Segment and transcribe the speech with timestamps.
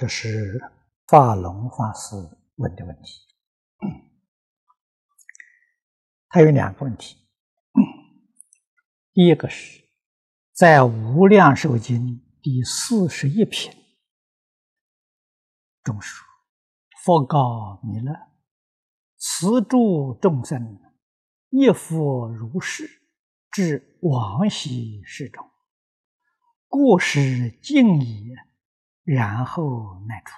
[0.00, 0.58] 这是
[1.08, 2.16] 法龙法师
[2.54, 3.20] 问的问题。
[6.30, 7.18] 他有两个问题。
[9.12, 9.84] 第一个是，
[10.54, 12.00] 在《无量寿经》
[12.40, 13.70] 第四十一品
[15.82, 16.26] 中说
[17.04, 18.10] ：“佛告弥勒，
[19.18, 20.80] 慈诸众生，
[21.50, 23.02] 一复如是，
[23.50, 25.46] 至往昔世中，
[26.68, 28.34] 过失尽也。”
[29.12, 30.32] 然后乃出。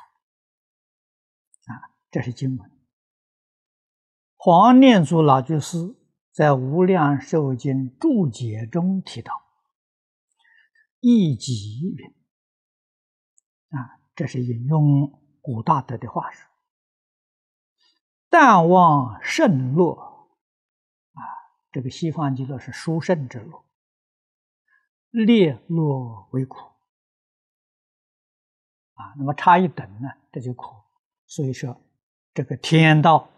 [1.71, 2.71] 啊，这是经文。
[4.37, 5.95] 黄念祖老居士
[6.33, 9.43] 在《无量寿经》注解中提到
[11.01, 12.15] ：“一己云。
[13.79, 16.49] 啊，这是引用古大德的话说
[18.31, 19.93] ：‘但望圣乐
[21.13, 21.21] 啊，
[21.71, 23.67] 这个西方极乐是殊胜之乐，
[25.11, 26.59] 烈乐为苦。’”
[29.03, 30.77] 啊，那么差一等呢，这就苦。
[31.27, 31.77] 所以说，
[32.33, 33.29] 这个天道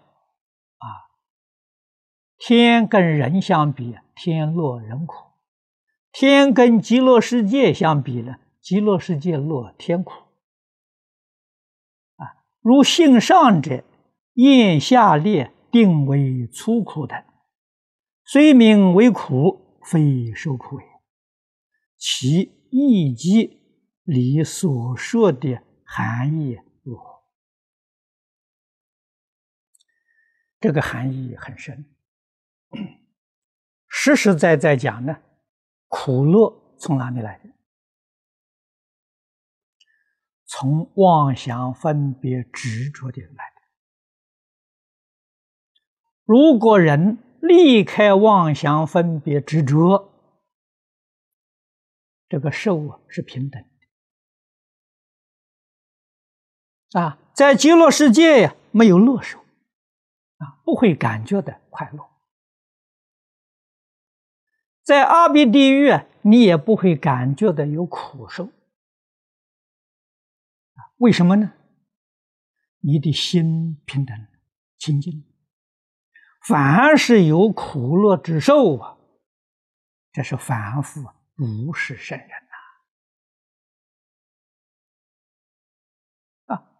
[0.76, 0.86] 啊，
[2.36, 5.16] 天跟人相比，天落人苦；
[6.12, 10.12] 天跟极乐世界相比呢，极乐世界落天苦。
[12.16, 13.82] 啊，如性上者，
[14.34, 17.16] 厌下列定为粗苦等，
[18.26, 20.86] 虽名为苦，非受苦也。
[21.96, 23.63] 其意即。
[24.04, 27.22] 你所说的含义如何？
[30.60, 31.94] 这个含义很深，
[33.88, 35.22] 实实在在讲呢，
[35.88, 37.50] 苦乐从哪里来的？
[40.46, 43.62] 从妄想分别执着的来的。
[46.24, 50.12] 如果人离开妄想分别执着，
[52.28, 53.64] 这个受啊是平等。
[56.94, 59.40] 啊，在极乐世界呀，没有乐受，
[60.38, 61.98] 啊，不会感觉的快乐；
[64.84, 65.90] 在阿鼻地狱，
[66.22, 68.44] 你也不会感觉的有苦受。
[70.74, 71.52] 啊，为什么呢？
[72.78, 74.16] 你的心平等
[74.78, 75.24] 清净，
[76.46, 78.96] 凡是有苦乐之受啊，
[80.12, 81.02] 这是凡夫，
[81.34, 82.28] 不是圣人。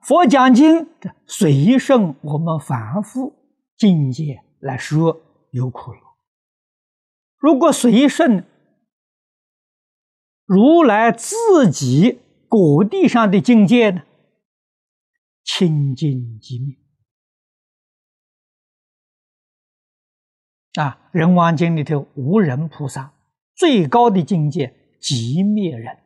[0.04, 0.87] 佛讲经，
[1.26, 3.34] 随顺我们凡夫
[3.75, 5.98] 境界来说有苦乐。
[7.38, 8.47] 如果随顺
[10.44, 14.03] 如来自己果地上的境界呢？
[15.43, 16.76] 清净寂灭
[20.75, 21.09] 啊！
[21.19, 23.14] 《人王经》里头，无人菩萨
[23.54, 26.03] 最高的境界寂灭人。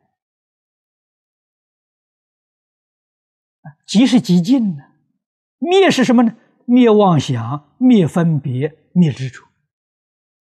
[3.85, 4.83] 即是极尽呢，
[5.57, 6.35] 灭是什么呢？
[6.65, 9.43] 灭妄想，灭分别，灭执着。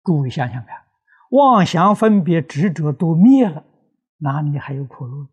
[0.03, 0.85] 诸位想想看，
[1.31, 3.65] 妄想、分别、执着都灭了，
[4.17, 5.27] 哪里还有苦乐？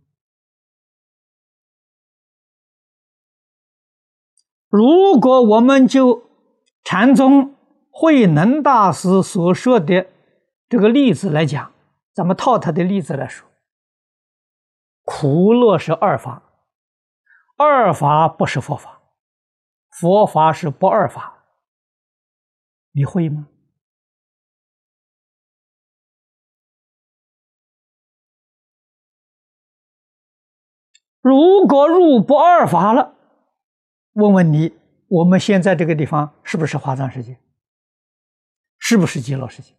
[4.69, 6.31] 如果我们就
[6.85, 7.57] 禅宗
[7.91, 10.07] 慧能大师所说的
[10.69, 11.73] 这个例子来讲，
[12.15, 13.49] 咱们套他的例子来说，
[15.05, 16.50] 苦乐是二法。
[17.63, 19.03] 二法不是佛法，
[19.91, 21.45] 佛法是不二法，
[22.93, 23.49] 你会吗？
[31.21, 33.15] 如果入不二法了，
[34.15, 34.75] 问问你，
[35.09, 37.39] 我们现在这个地方是不是华藏世界？
[38.79, 39.75] 是不是极乐世界？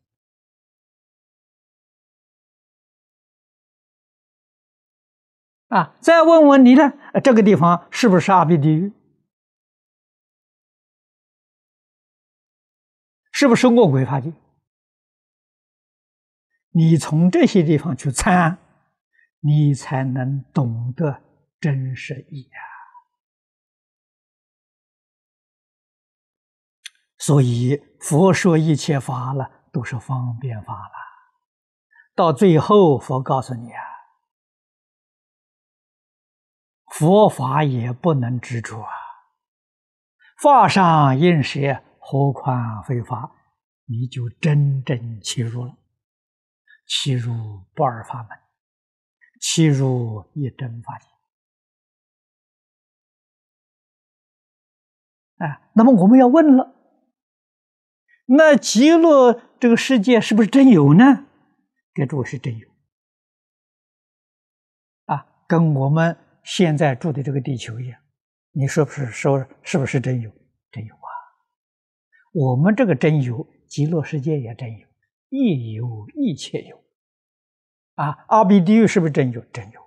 [5.72, 6.92] 啊，再问问你呢？
[7.24, 8.92] 这个地方是不是阿鼻地狱？
[13.32, 14.34] 是不是恶鬼法界？
[16.72, 18.58] 你从这些地方去参，
[19.40, 21.22] 你才能懂得
[21.62, 22.60] 真实义啊！
[27.18, 30.94] 所以佛说一切法了，都是方便法了。
[32.14, 33.91] 到最后，佛告诉你啊。
[37.02, 38.92] 佛法也不能执着啊！
[40.40, 43.32] 法上应舍，何况非法？
[43.86, 45.76] 你就真正切入了，
[46.86, 48.38] 切入不二法门，
[49.42, 51.06] 切入一真法界。
[55.38, 56.76] 哎，那么我们要问了：
[58.28, 61.26] 那极乐这个世界是不是真有呢？
[61.96, 62.70] 给诸位是真有
[65.06, 66.28] 啊，跟我们。
[66.44, 68.00] 现在住的这个地球一样，
[68.52, 70.32] 你说不是说是不是真有？
[70.72, 71.10] 真有啊！
[72.34, 74.88] 我们这个真有，极乐世界也真有，
[75.30, 76.82] 亦有一切有。
[77.96, 79.42] 啊，阿鼻地狱是不是真有？
[79.52, 79.82] 真有。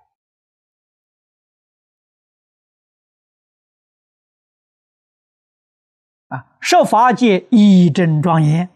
[6.27, 8.69] 啊，设法界一真庄严，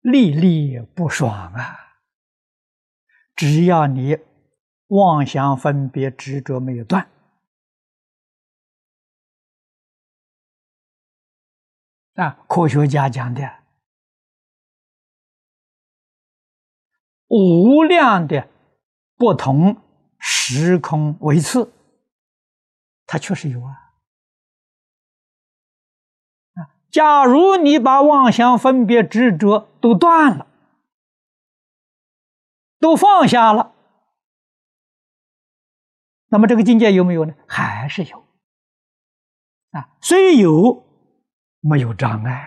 [0.00, 1.78] 历历不爽啊！
[3.34, 4.16] 只要你
[4.94, 7.10] 妄想分别执着没有断，
[12.14, 13.42] 啊，科学家讲的
[17.26, 18.48] 无量的
[19.16, 19.82] 不同
[20.20, 21.72] 时空维次，
[23.04, 23.80] 它确实有啊。
[26.92, 30.46] 假如你把妄想分别执着都断了，
[32.78, 33.74] 都放下了，
[36.34, 37.32] 那么这个境界有没有呢？
[37.46, 38.26] 还是有
[39.70, 40.84] 啊，虽有，
[41.60, 42.44] 没有障碍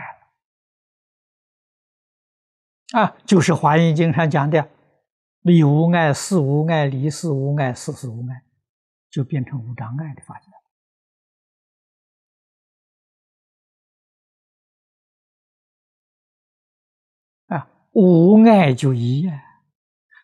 [2.91, 4.69] 啊，就是《华严经》上讲的
[5.39, 8.43] “理无碍，事无碍，理事无碍，事事无碍”，
[9.09, 10.47] 就变成无障碍的法界。
[17.93, 19.46] 无碍就一啊，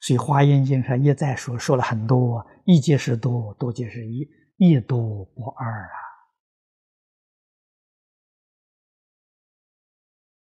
[0.04, 5.90] 所以《华严经》上一再说，说了很多，一即是多，多即是一，一多不二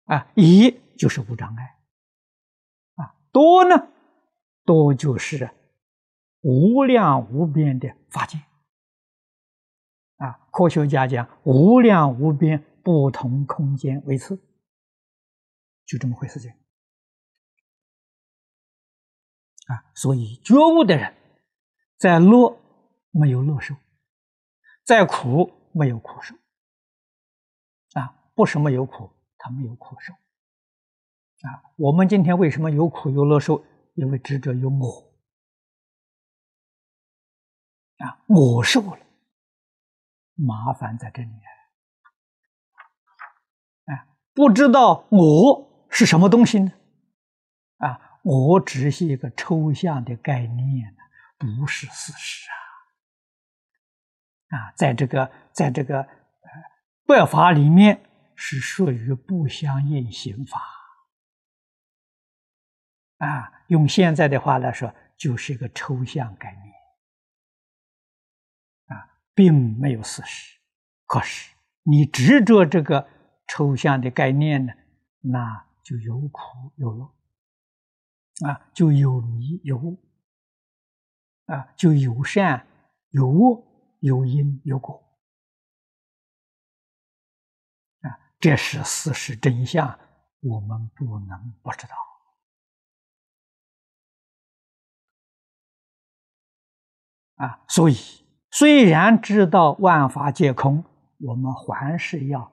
[0.05, 0.17] 啊！
[0.17, 1.79] 啊，一就是无障碍，
[2.95, 3.87] 啊，多呢，
[4.65, 5.49] 多就是
[6.41, 8.37] 无量无边的法界，
[10.17, 14.35] 啊，科学家讲无量无边不同空间为次，
[15.85, 16.51] 就这么回事情。
[19.67, 21.13] 啊，所以觉悟的人，
[21.97, 22.57] 在乐
[23.11, 23.75] 没有乐受，
[24.85, 26.33] 在苦没有苦受。
[27.99, 30.13] 啊，不是没有苦，他没有苦受。
[30.13, 33.61] 啊，我们今天为什么有苦有乐受？
[33.95, 35.13] 因为执着有我。
[37.97, 38.99] 啊，我受了，
[40.35, 41.29] 麻烦在这里。
[43.85, 46.71] 啊，不知道我是什么东西呢？
[47.79, 48.06] 啊。
[48.29, 50.93] 我只是一个抽象的概念
[51.37, 52.49] 不是事实
[54.49, 54.57] 啊！
[54.57, 56.09] 啊，在这个，在这个呃，
[57.05, 58.03] 百法里面
[58.35, 60.59] 是属于不相应刑法
[63.19, 63.63] 啊。
[63.67, 66.73] 用现在的话来说，就是一个抽象概念
[68.87, 70.59] 啊，并没有事实。
[71.05, 73.07] 可是你执着这个
[73.47, 74.73] 抽象的概念呢，
[75.21, 76.41] 那就有苦
[76.75, 77.16] 有乐。
[78.45, 79.97] 啊，就有迷有悟，
[81.45, 82.67] 啊，就有善
[83.09, 83.63] 有恶，
[83.99, 85.03] 有因有果，
[88.01, 89.99] 啊，这是事实真相，
[90.41, 91.95] 我们不能不知道。
[97.37, 97.95] 啊，所以
[98.51, 100.83] 虽然知道万法皆空，
[101.19, 102.51] 我们还是要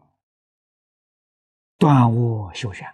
[1.78, 2.93] 断我修善。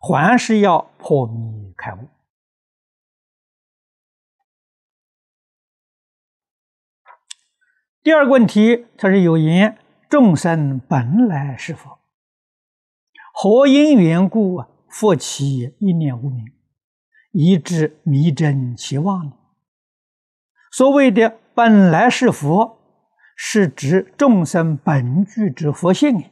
[0.00, 2.08] 还是要破迷开悟。
[8.02, 11.98] 第二个问题，他是有言：众生本来是佛，
[13.32, 16.44] 何因缘故佛起一念无明，
[17.32, 19.32] 以致迷真其妄呢？
[20.70, 22.78] 所谓的本来是佛，
[23.34, 26.30] 是指众生本具之佛性，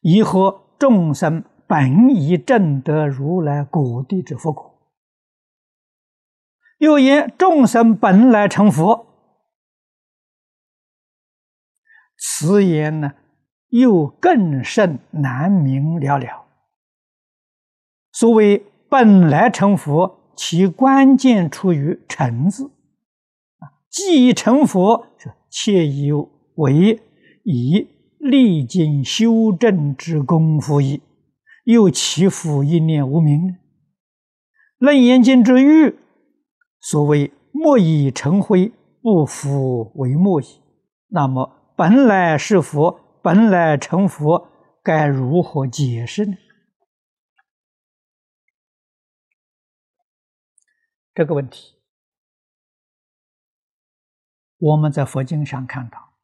[0.00, 1.44] 以和众生。
[1.72, 4.78] 本以正得如来果地之佛果，
[6.76, 9.06] 又言众生本来成佛，
[12.18, 13.12] 此言呢
[13.68, 16.44] 又更甚难明了了。
[18.12, 22.66] 所谓本来成佛，其关键出于“成”字
[23.60, 25.06] 啊，既成佛，
[25.48, 27.00] 且有为
[27.44, 27.88] 以
[28.18, 31.00] 历经修正之功夫矣。
[31.64, 33.58] 又岂复一念无明？
[34.78, 35.96] 楞严经之欲，
[36.80, 40.60] 所谓莫以成灰，不复为墨矣。
[41.08, 44.48] 那么本来是佛，本来成佛，
[44.82, 46.36] 该如何解释呢？
[51.14, 51.76] 这个问题，
[54.58, 56.14] 我们在佛经上看到，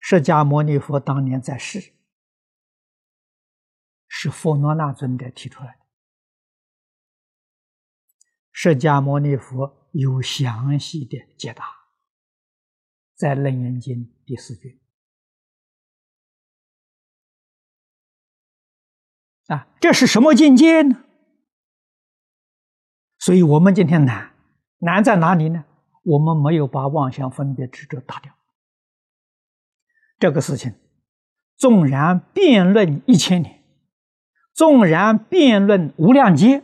[0.00, 1.92] 释迦牟尼佛当年在世。
[4.16, 5.78] 是佛罗那尊者提出来的。
[8.52, 11.64] 释迦牟尼佛有详细的解答，
[13.16, 14.78] 在《楞严经》第四卷。
[19.48, 21.04] 啊，这是什么境界呢？
[23.18, 24.32] 所以我们今天难，
[24.78, 25.64] 难在哪里呢？
[26.04, 28.32] 我们没有把妄想分别执着打掉。
[30.20, 30.72] 这个事情，
[31.56, 33.63] 纵然辩论一千年，
[34.54, 36.62] 纵然辩论无量劫，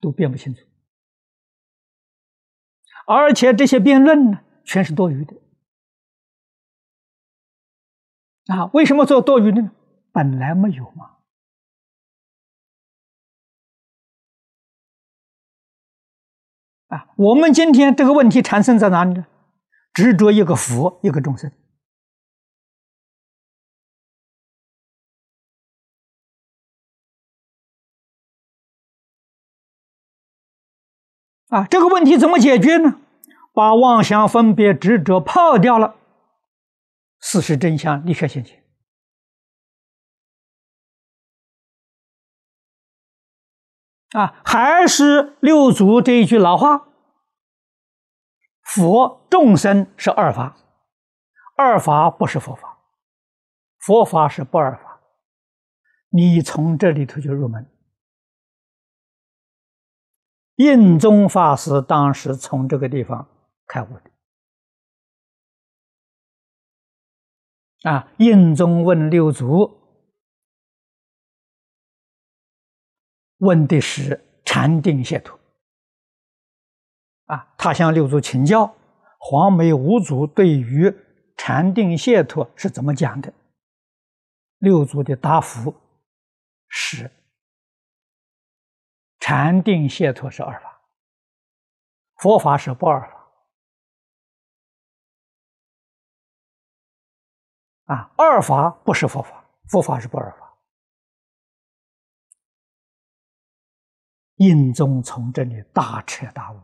[0.00, 0.62] 都辩不清楚。
[3.06, 5.34] 而且这些辩论呢，全是多余的。
[8.46, 9.72] 啊，为什么做多余的呢？
[10.12, 11.16] 本来没有嘛。
[16.88, 19.26] 啊，我们今天这个问题产生在哪里呢？
[19.92, 21.50] 执着一个佛，一个众生。
[31.52, 32.98] 啊，这个问题怎么解决呢？
[33.52, 35.96] 把妄想分别执着抛掉了，
[37.20, 38.64] 事实真相立刻显现。
[44.12, 46.88] 啊，还是六祖这一句老话
[48.64, 50.56] ：“佛众生是二法，
[51.56, 52.78] 二法不是佛法，
[53.78, 55.02] 佛法是不二法。”
[56.08, 57.71] 你从这里头就入门。
[60.62, 63.28] 印宗法师当时从这个地方
[63.66, 64.10] 开悟的。
[67.90, 69.78] 啊，印宗问六祖。
[73.38, 75.36] 问的是禅定解脱
[77.24, 78.72] 啊，他向六祖请教，
[79.18, 80.94] 黄梅五祖对于
[81.36, 83.34] 禅定解脱是怎么讲的？
[84.58, 85.74] 六祖的答复
[86.68, 87.10] 是：
[89.24, 90.82] 禅定解脱是二法，
[92.16, 93.30] 佛法是不二法
[97.94, 100.58] 啊，二法不是佛法，佛法是不二法。
[104.38, 106.56] 印宗从这里大彻大悟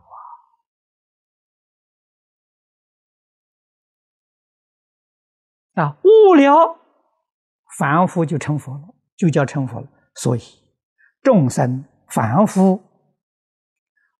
[5.75, 5.85] 啊！
[5.85, 6.77] 啊，悟了，
[7.77, 9.87] 凡夫就成佛了，就叫成佛了。
[10.15, 10.41] 所以，
[11.21, 12.83] 众生凡夫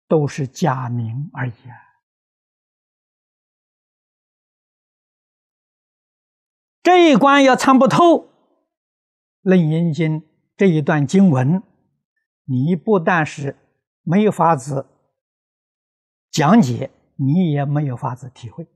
[0.07, 1.75] 都是假名而已啊！
[6.81, 7.97] 这一关要参不透
[9.41, 10.21] 《楞严经》
[10.55, 11.63] 这一段经文。
[12.45, 13.57] 你不但是
[14.01, 14.87] 没有法子
[16.31, 18.67] 讲解，你也没有法子体会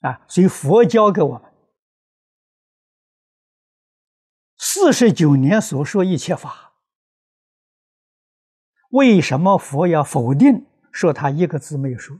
[0.00, 0.24] 啊！
[0.28, 1.51] 所以佛教给我们
[4.74, 6.72] 四十九年所说一切法，
[8.88, 12.18] 为什么佛要否定说他一个字没有说？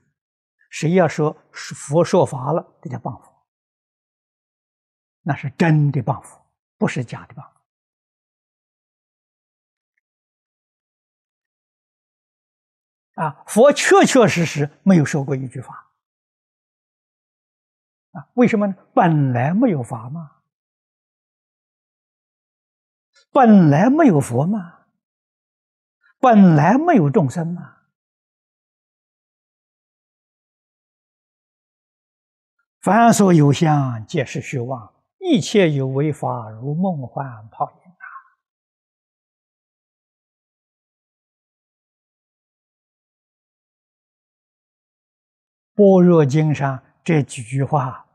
[0.68, 3.32] 谁要说佛说法了，这叫谤佛，
[5.22, 6.44] 那是真的谤佛，
[6.76, 7.42] 不是假的谤。
[13.14, 15.90] 啊，佛确确实实没有说过一句法，
[18.10, 18.74] 啊，为什么呢？
[18.92, 20.41] 本来没有法嘛，
[23.32, 24.80] 本来没有佛嘛，
[26.20, 27.78] 本来没有众生嘛。
[32.80, 38.04] 凡所有相，皆是虚妄；一切有为法，如梦幻泡影啊。
[45.74, 48.06] 般若经上这几句话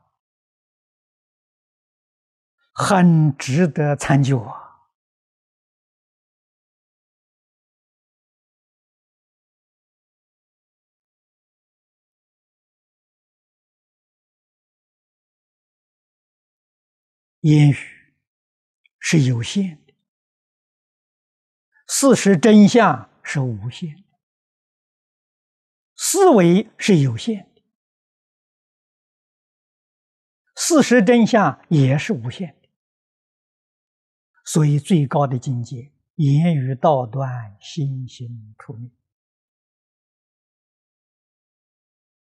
[2.72, 4.67] 很值得参究啊！
[17.48, 17.76] 言语
[18.98, 19.94] 是有限的，
[21.86, 24.18] 事实真相是无限的，
[25.96, 27.62] 思维是有限的。
[30.54, 32.68] 事实真相也是无限的，
[34.44, 38.90] 所以最高的境界，言语道断，心行出灭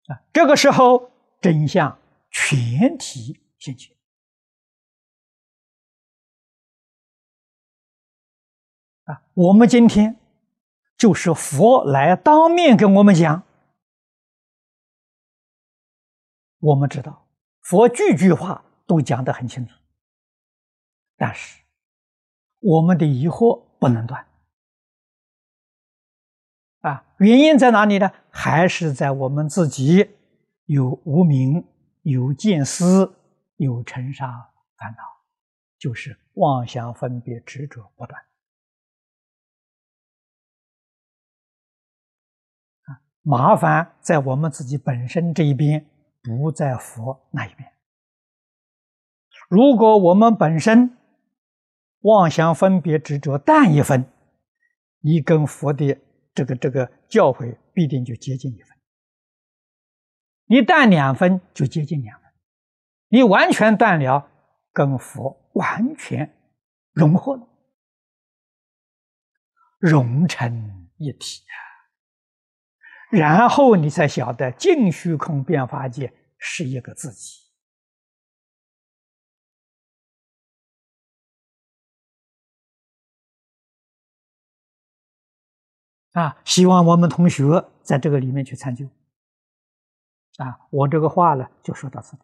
[0.08, 0.24] 啊！
[0.32, 1.12] 这个时候，
[1.42, 2.00] 真相
[2.32, 3.94] 全体现前
[9.10, 9.24] 啊！
[9.34, 10.20] 我们今天
[10.96, 13.44] 就是佛来当面跟我们讲，
[16.60, 17.26] 我们知道。
[17.62, 19.74] 佛句句话都讲得很清楚，
[21.18, 21.64] 但是
[22.60, 24.26] 我们的疑惑不能断
[26.82, 28.12] 啊，原因在哪里呢？
[28.30, 30.10] 还是在我们自己
[30.66, 31.68] 有无明、
[32.04, 33.16] 有见思、
[33.58, 34.28] 有尘沙
[34.78, 35.04] 烦恼，
[35.80, 38.29] 就是妄想分别执着不断。
[43.22, 45.86] 麻烦在我们自己本身这一边，
[46.24, 47.72] 不在佛那一边。
[49.50, 50.98] 如果我们本身
[52.02, 54.06] 妄想分别执着淡一分，
[55.02, 55.98] 你跟佛的。
[56.36, 58.78] 这个这个教诲必定就接近一分，
[60.46, 62.32] 你淡两分就接近两分，
[63.10, 64.32] 你完全断了，
[64.72, 66.34] 跟佛完全
[66.94, 67.46] 融合了，
[69.80, 71.69] 融成一体啊！
[73.10, 77.40] 然后你才晓得净虚空变法界是一个自己。
[86.14, 88.90] 啊，希望我们同学在这个里面去参究。
[90.38, 92.24] 啊，我这个话呢，就说到这里。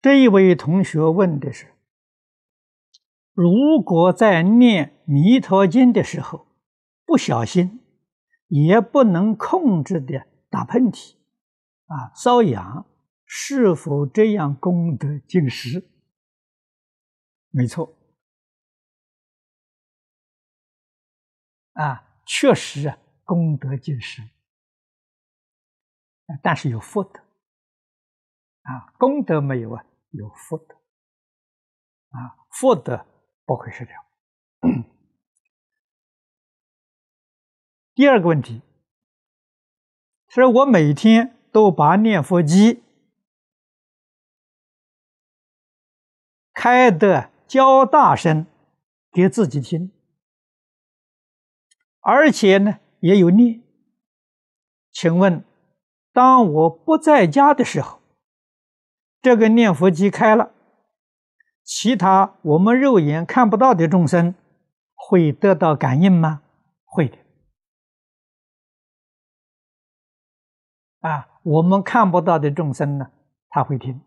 [0.00, 1.74] 这一位同学问的是：
[3.40, 6.48] 如果在念《弥陀经》的时候，
[7.06, 7.80] 不小心，
[8.48, 11.14] 也不能控制的打喷嚏，
[11.86, 12.84] 啊，瘙痒。
[13.30, 15.88] 是否这样功德尽失？
[17.50, 17.96] 没错，
[21.74, 24.20] 啊，确实啊，功德尽失，
[26.42, 27.20] 但是有福德，
[28.62, 30.74] 啊，功德没有啊，有福德，
[32.08, 33.06] 啊，福德
[33.48, 34.04] 不会是这样。
[37.94, 38.60] 第二个问题，
[40.28, 42.82] 是我每天都把念佛机。
[46.52, 48.46] 开的较大声
[49.10, 49.90] 给自己听，
[52.00, 53.62] 而且呢也有念。
[54.90, 55.42] 请问，
[56.12, 58.02] 当我不在家的时候，
[59.22, 60.52] 这个念佛机开了，
[61.68, 64.34] 其他我们肉眼看不到的众生
[64.94, 66.40] 会得到感应吗？
[66.82, 67.18] 会的。
[71.00, 73.10] 啊，我们看不到的众生呢，
[73.50, 74.00] 他会听。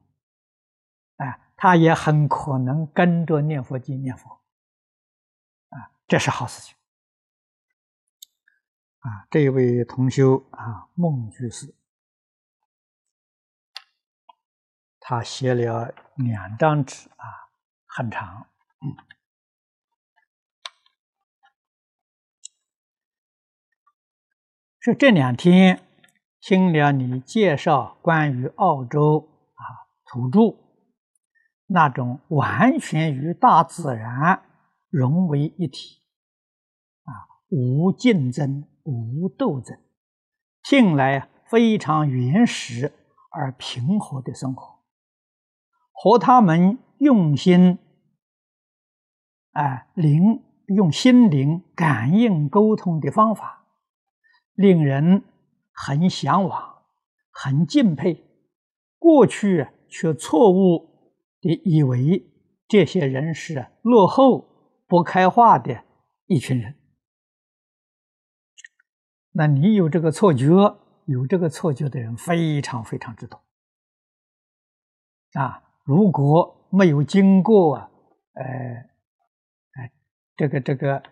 [1.18, 4.28] 啊他也很可能跟着念佛经念佛，
[5.70, 6.76] 啊，这是好事情。
[9.02, 11.76] 啊，这位同修啊，孟居士，
[15.00, 17.41] 他写了两张纸啊，
[17.94, 18.48] 很长。
[24.80, 25.86] 是这两天
[26.40, 29.62] 听了你介绍关于澳洲啊
[30.06, 30.58] 土著。
[31.74, 34.44] 那种完全与大自然
[34.90, 36.02] 融为一体，
[37.04, 37.12] 啊，
[37.48, 39.80] 无竞争，无斗争，
[40.64, 42.92] 听来非常原始
[43.32, 44.84] 而平和的生活，
[45.94, 47.80] 和他们用心，
[49.54, 53.66] 啊，灵用心灵感应沟通的方法，
[54.54, 55.24] 令人
[55.74, 56.84] 很向往，
[57.32, 58.24] 很敬佩。
[59.00, 60.92] 过去却错误。
[61.42, 62.24] 的以为
[62.68, 65.84] 这些人是落后、不开化的
[66.28, 66.76] 一群人？
[69.32, 70.46] 那你有这个错觉，
[71.06, 73.44] 有这个错觉的人非常非常之多
[75.34, 75.71] 啊！
[75.84, 77.90] 如果没有经过啊，
[78.34, 78.44] 呃，
[79.74, 79.92] 哎，
[80.36, 81.04] 这个这个呃，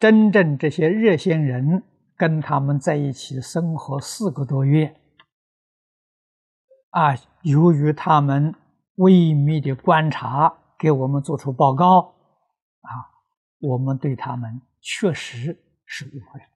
[0.00, 1.82] 真正这些热心人
[2.16, 4.94] 跟他们在一起生活四个多月
[6.90, 8.54] 啊，由于他们。
[8.98, 12.14] 微密的观察，给我们做出报告，
[12.78, 12.88] 啊，
[13.58, 16.46] 我们对他们确实是误会了。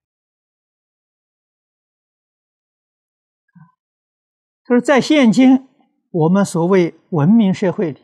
[4.65, 5.69] 就是在现今
[6.11, 8.01] 我们所谓文明社会里，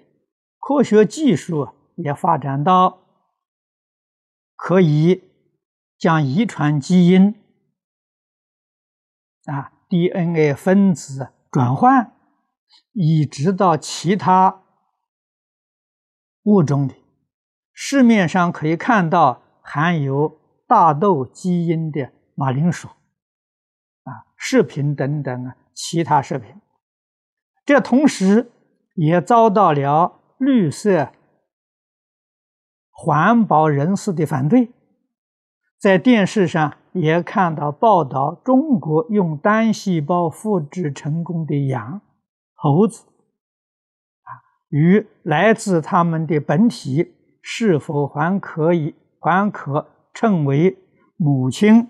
[0.58, 3.00] 科学技术也发展到
[4.56, 5.22] 可以
[5.98, 7.34] 将遗传基因
[9.46, 12.12] 啊 DNA 分子转换。
[12.92, 14.62] 移植到其他
[16.44, 16.94] 物种里，
[17.72, 22.88] 市面上可以看到含有大豆基因的马铃薯，
[24.04, 26.54] 啊，食品等等啊，其他食品。
[27.64, 28.50] 这同时
[28.94, 31.10] 也遭到了绿色
[32.90, 34.70] 环保人士的反对，
[35.78, 42.00] 在电视上也看到报道，中国用单细胞复制成功的羊。
[42.54, 43.04] 猴子
[44.22, 44.30] 啊，
[44.68, 50.78] 与来自他们的本体是否还可以还可称为
[51.16, 51.88] 母亲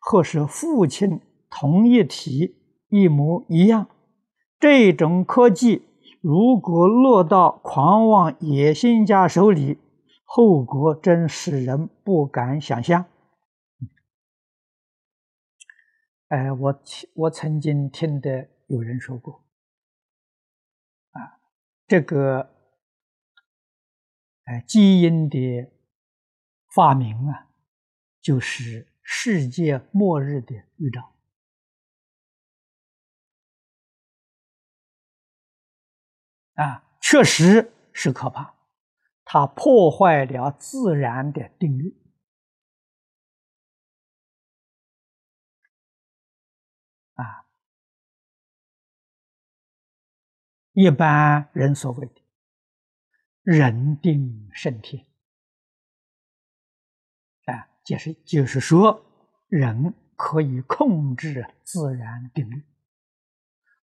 [0.00, 2.56] 或是父亲同一体
[2.88, 3.88] 一模一样？
[4.58, 5.86] 这种科技
[6.20, 9.78] 如果落到狂妄野心家手里，
[10.24, 13.04] 后果真使人不敢想象。
[16.28, 16.82] 哎，我
[17.14, 19.44] 我曾经听的有人说过，
[21.10, 21.38] 啊，
[21.86, 22.50] 这个
[24.44, 25.70] 哎基因的
[26.74, 27.48] 发明啊，
[28.20, 31.15] 就是世界末日的预兆。
[36.56, 38.54] 啊，确实是可怕，
[39.24, 41.96] 它破坏了自然的定律。
[47.14, 47.46] 啊，
[50.72, 52.22] 一般人所谓的
[53.42, 55.06] “人定胜天”，
[57.46, 59.04] 啊，就是就是说，
[59.48, 62.62] 人可以控制自然定律，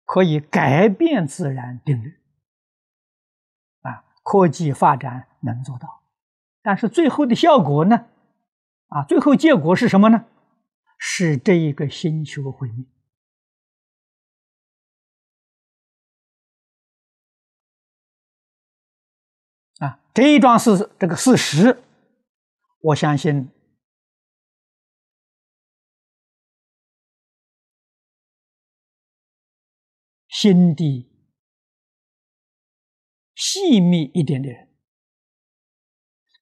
[0.05, 2.22] 可以改变自然定律。
[4.23, 6.03] 科技发展能做到，
[6.63, 8.07] 但是最后的效果呢？
[8.89, 10.25] 啊，最后结果是什么呢？
[10.99, 12.87] 是这一个星球毁灭。
[19.79, 21.83] 啊，这一桩事，这个事实，
[22.81, 23.51] 我相信，
[30.29, 31.12] 心地。
[33.45, 34.69] 细密一点的人，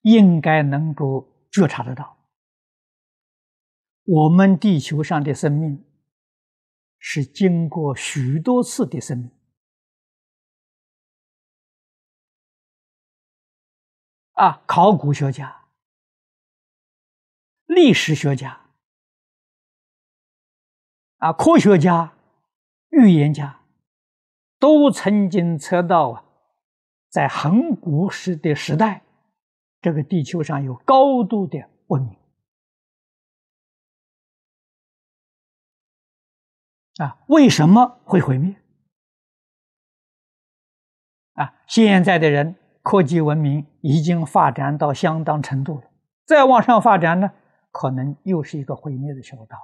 [0.03, 2.29] 应该能够觉察得到，
[4.05, 5.83] 我们地球上的生命
[6.99, 9.31] 是经过许多次的生命
[14.33, 15.69] 啊，考古学家、
[17.65, 18.61] 历史学家
[21.17, 22.15] 啊，科学家、
[22.91, 23.65] 预言家
[24.59, 26.27] 都曾经测到啊。
[27.11, 29.03] 在很古时的时代，
[29.81, 32.17] 这个地球上有高度的文明
[36.99, 38.55] 啊，为什么会毁灭？
[41.33, 45.91] 啊，现在的人科技文明已经发展到相当程度了，
[46.25, 47.33] 再往上发展呢，
[47.73, 49.59] 可能又是一个毁灭的小道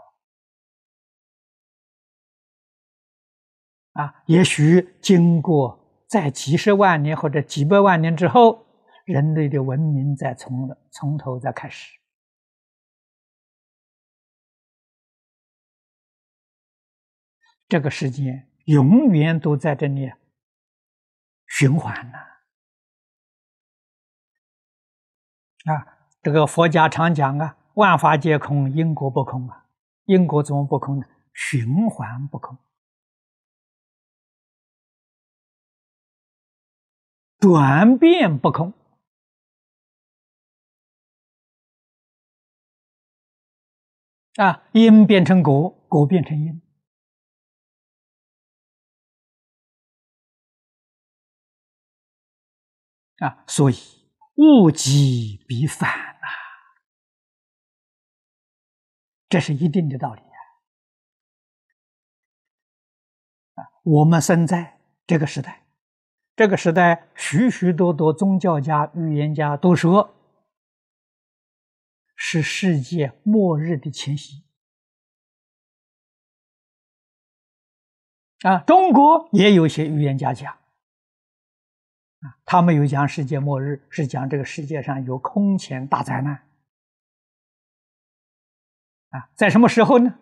[3.92, 5.86] 啊，也许经过。
[6.06, 8.66] 在几十万年或者几百万年之后，
[9.04, 11.98] 人类的文明再从从头再开始，
[17.68, 20.12] 这个世界永远都在这里
[21.46, 22.18] 循环呢。
[25.72, 29.66] 啊，这个佛家常讲啊，万法皆空，因果不空啊，
[30.04, 31.06] 因果怎么不空呢？
[31.34, 32.56] 循环不空。
[37.38, 38.72] 转变不空
[44.37, 46.61] 啊，因变成果，果变成因
[53.18, 53.75] 啊，所以
[54.37, 56.29] 物极必反呐，
[59.29, 60.37] 这是一定的道理啊。
[63.55, 65.65] 啊，我们生在这个时代。
[66.37, 70.14] 这个时代，许许多多宗教家、预言家都说，
[72.14, 74.44] 是世界末日的前夕。
[78.42, 80.53] 啊，中国也有些预言家讲，
[82.20, 86.46] 啊，他们有讲世界末日，是讲这个世界上有空前大灾难。
[89.09, 90.18] 啊，在什么时候呢？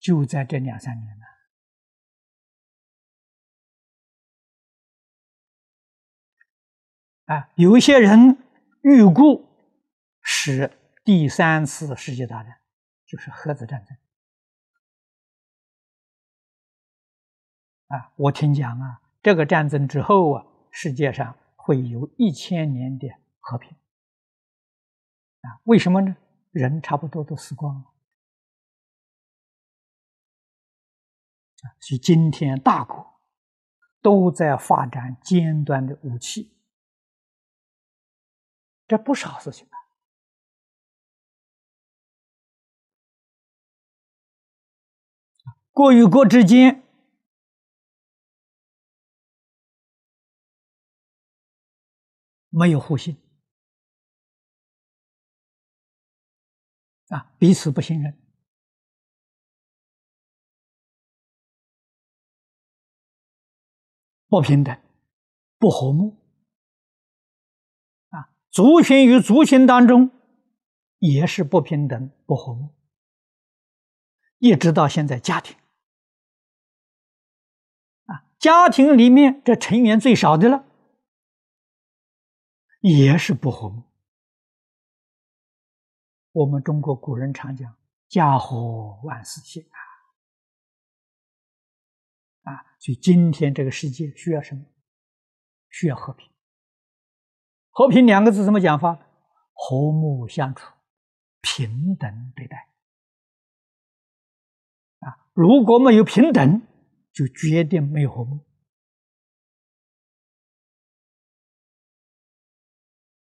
[0.00, 1.25] 就在这两三年呢。
[7.26, 8.38] 啊，有一些人
[8.82, 9.48] 预估
[10.22, 12.60] 是第三次世界大战，
[13.04, 13.96] 就是核子战争。
[17.88, 23.08] 啊，我听讲啊，这个战争之后啊，世界上会有一千年的
[23.40, 23.76] 和平。
[25.42, 26.16] 啊，为什么呢？
[26.52, 27.92] 人差不多都死光了。
[31.62, 33.20] 啊，所以今天大国
[34.00, 36.55] 都在发展尖端的武器。
[38.86, 39.76] 这不少事情啊！
[45.72, 46.82] 国与国之间
[52.48, 53.16] 没有互信，
[57.08, 58.16] 啊，彼此不信任，
[64.28, 64.80] 不平等，
[65.58, 66.16] 不和睦，
[68.56, 70.10] 族群与族群当中
[70.98, 72.70] 也是不平等、不和睦，
[74.38, 75.54] 一直到现在家庭
[78.06, 78.24] 啊。
[78.38, 80.64] 家庭里面这成员最少的了，
[82.80, 83.82] 也是不和睦。
[86.32, 87.76] 我们中国古人常讲
[88.08, 89.62] “家和万事兴”
[92.44, 94.64] 啊，啊，所以今天这个世界需要什么？
[95.68, 96.26] 需要和平。
[97.76, 98.98] 和平两个字怎么讲法？
[99.52, 100.72] 和睦相处，
[101.42, 102.70] 平等对待。
[105.00, 106.62] 啊，如果没有平等。
[107.16, 108.44] 就决定没有和睦，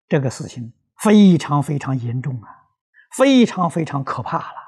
[0.08, 2.48] 这个事情非常非常严重啊，
[3.14, 4.58] 非常非常可怕了。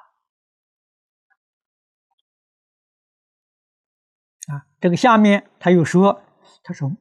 [4.49, 6.23] 啊，这个下面他又说
[6.63, 6.95] ：“他说，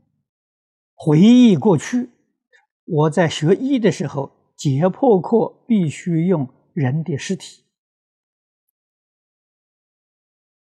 [0.93, 2.11] 回忆过去，
[2.85, 7.63] 我在学医的时候，解剖课必须用人的尸体。”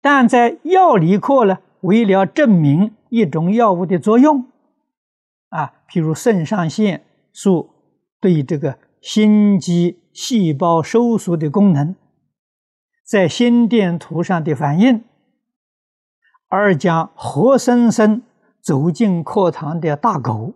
[0.02, 4.46] 但在药理课呢，为了证明一种药物的作用，
[5.50, 7.70] 啊，譬如肾上腺素
[8.20, 11.96] 对这个心肌细胞收缩的功能，
[13.04, 15.04] 在心电图上的反应，
[16.48, 18.24] 而将活生生
[18.60, 20.54] 走进课堂的大狗，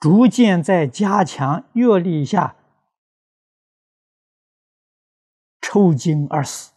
[0.00, 2.56] 逐渐在加强阅历下
[5.60, 6.72] 抽筋而死。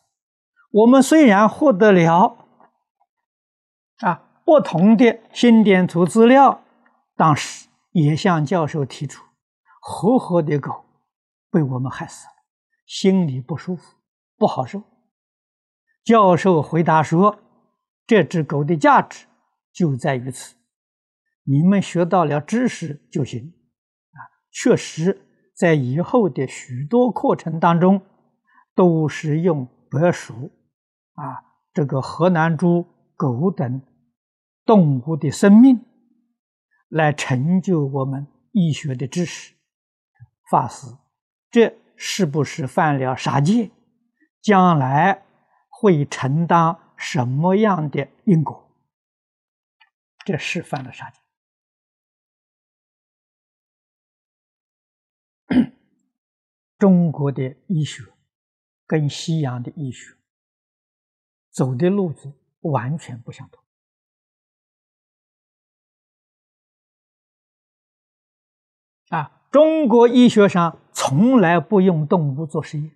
[0.72, 2.46] 我们虽然获得了
[4.00, 6.64] 啊不同的心电图资料，
[7.16, 9.24] 当时也向教授提出，
[9.80, 10.84] 活活的狗
[11.50, 12.34] 被我们害死了，
[12.86, 13.96] 心里不舒服，
[14.36, 14.84] 不好受。
[16.04, 17.40] 教授回答说
[18.06, 19.28] ：“这只狗的价值
[19.72, 20.56] 就在于此，
[21.44, 23.54] 你们学到了知识就行。”
[24.14, 24.20] 啊，
[24.52, 25.22] 确实，
[25.54, 28.02] 在以后的许多课程当中，
[28.76, 30.52] 都是用白鼠。
[31.14, 33.82] 啊，这个河南猪、狗等
[34.66, 35.86] 动物的生命，
[36.90, 39.54] 来成就我们医学的知识。
[40.50, 40.88] 法师，
[41.50, 43.72] 这是不是犯了杀戒？
[44.42, 45.24] 将来
[45.70, 48.70] 会承担什么样的因果？
[50.26, 51.23] 这是犯了杀戒。
[56.84, 58.04] 中国的医学
[58.86, 60.18] 跟西洋的医学。
[61.50, 63.64] 走的路子完全不相同
[69.08, 69.48] 啊！
[69.50, 72.92] 中国医学上从来不用动物做实验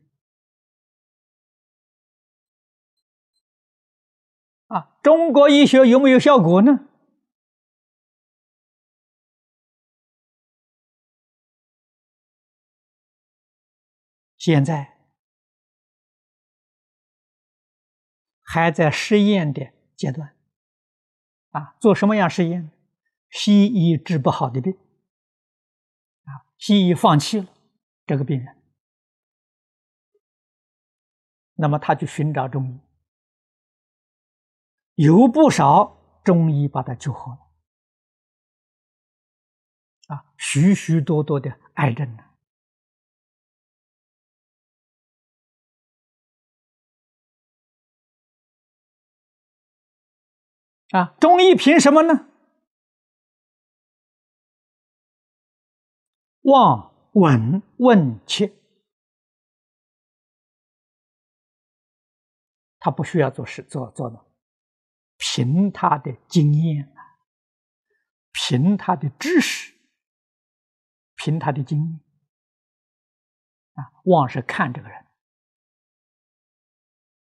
[4.68, 4.98] 啊！
[5.02, 6.86] 中国医学有没有效果呢？
[14.38, 14.96] 现在。
[18.50, 20.34] 还在试验的阶段，
[21.50, 22.72] 啊，做什么样试验？
[23.30, 24.72] 西医治不好的病，
[26.24, 27.54] 啊，西医放弃了
[28.06, 28.58] 这个病人，
[31.56, 32.80] 那么他去寻找中医，
[35.04, 37.52] 有不少中医把他救活了，
[40.16, 42.24] 啊，许许多多的癌症呢。
[50.92, 52.30] 啊，中医凭什么呢？
[56.44, 58.54] 望闻问切，
[62.80, 64.26] 他不需要做事做做的，
[65.18, 67.20] 凭他的经验啊，
[68.32, 69.74] 凭他的知识，
[71.16, 72.00] 凭他的经验
[73.74, 74.98] 啊，望是看这个人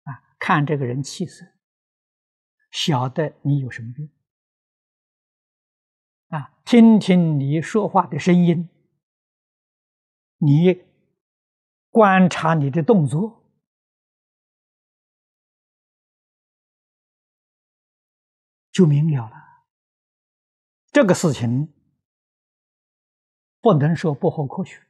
[0.03, 1.56] 啊，看这个人气色。
[2.69, 4.09] 晓得你有什么病
[6.29, 6.53] 啊？
[6.65, 8.69] 听听你说话的声音，
[10.37, 10.85] 你
[11.89, 13.41] 观察你的动作，
[18.71, 19.65] 就明了了。
[20.91, 21.73] 这个事情
[23.61, 24.85] 不能说不合科学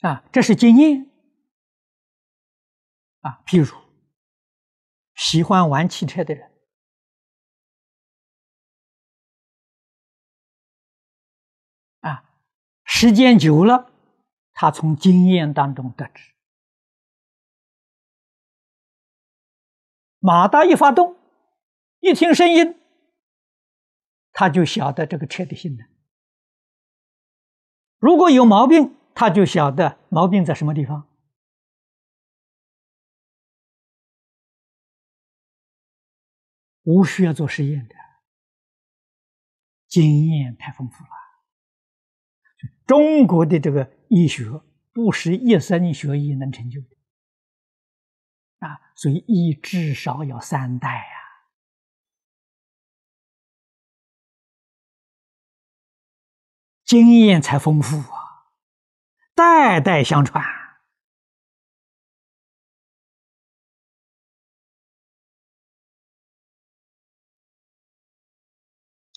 [0.00, 1.10] 啊，这是经验
[3.20, 3.81] 啊，譬如。
[5.22, 6.50] 喜欢玩汽车的人。
[12.00, 12.24] 啊
[12.82, 13.92] 时间久了
[14.52, 16.34] 他从经验当中得知。
[20.18, 21.16] 马达一发动
[22.00, 22.80] 一听声音
[24.32, 25.86] 他就晓得这个车的性能。
[27.98, 31.11] 如果有毛病他就晓得毛病在什么地方。
[36.82, 37.94] 无需要做实验的，
[39.86, 41.10] 经验太丰富了。
[42.86, 44.44] 中国的这个医学
[44.92, 46.96] 不是一生学医能成就的
[48.58, 51.18] 啊，所以医至少要三代呀，
[56.84, 58.52] 经验才丰富啊，
[59.34, 60.61] 代代相传。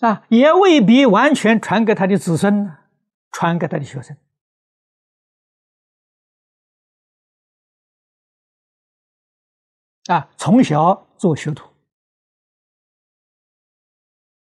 [0.00, 2.76] 啊，也未必完全传给他的子孙，
[3.32, 4.16] 传给他的学生。
[10.08, 11.68] 啊，从小做学徒，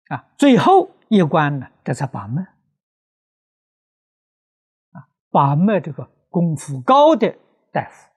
[0.09, 2.43] 啊，最后一关呢，这才把脉。
[4.93, 7.39] 啊，把脉这个功夫高的
[7.71, 8.11] 大夫，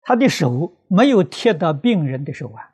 [0.00, 2.71] 他的手没有贴到病人的手腕。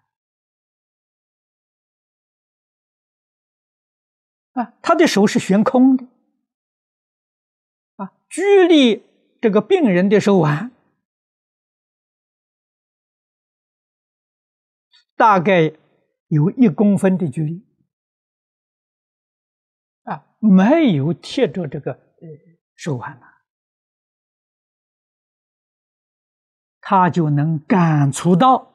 [4.59, 6.05] 啊他的手是悬空的，
[7.95, 9.05] 啊，距离
[9.41, 10.73] 这个病人的手腕
[15.15, 15.73] 大概
[16.27, 17.65] 有一公分的距离，
[20.03, 22.29] 啊，没有贴着这个呃
[22.75, 23.27] 手腕呐，
[26.81, 28.73] 他就能感触到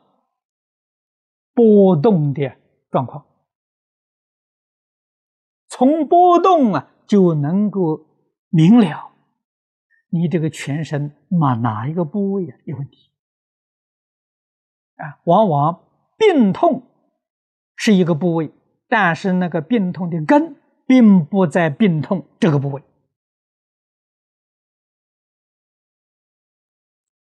[1.53, 2.57] 波动的
[2.89, 3.25] 状况。
[5.75, 8.05] 从波动啊，就能够
[8.49, 9.11] 明了
[10.09, 13.09] 你这个全身嘛哪一个部位啊有问题
[14.97, 15.19] 啊？
[15.23, 15.83] 往往
[16.15, 16.83] 病痛
[17.75, 18.51] 是一个部位，
[18.87, 20.55] 但是那个病痛的根
[20.85, 22.83] 并不在病痛这个部位。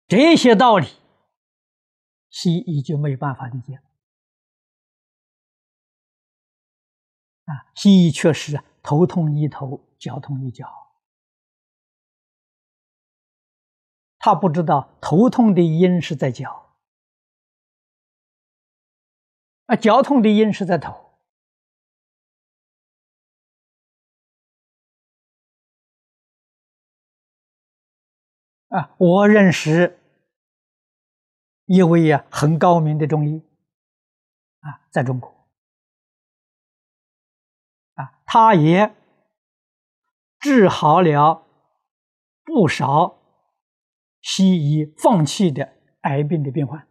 [0.08, 0.88] 这些道理，
[2.32, 3.80] 西医就没办法理解。
[7.50, 10.68] 啊，西医确实头痛医头，脚痛医脚。
[14.20, 16.76] 他不知道头痛的因是在脚，
[19.66, 21.10] 啊，脚痛的因是在头。
[28.68, 30.00] 啊，我认识
[31.66, 33.42] 一位啊很高明的中医，
[34.60, 35.39] 啊，在中国。
[38.32, 38.96] 他也
[40.40, 41.48] 治好了
[42.46, 43.18] 不少
[44.22, 46.88] 西医放弃的癌病的病患。